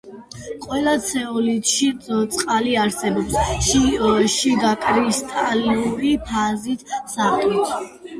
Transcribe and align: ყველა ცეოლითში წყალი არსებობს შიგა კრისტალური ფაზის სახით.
ყველა 0.61 0.93
ცეოლითში 1.07 1.89
წყალი 2.05 2.73
არსებობს 2.83 3.67
შიგა 4.37 4.71
კრისტალური 4.87 6.15
ფაზის 6.31 6.83
სახით. 7.17 7.77